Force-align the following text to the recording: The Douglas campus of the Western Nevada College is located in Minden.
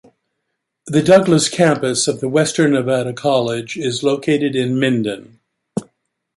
The 0.87 1.03
Douglas 1.03 1.47
campus 1.47 2.07
of 2.07 2.21
the 2.21 2.27
Western 2.27 2.71
Nevada 2.71 3.13
College 3.13 3.77
is 3.77 4.01
located 4.01 4.55
in 4.55 4.79
Minden. 4.79 5.39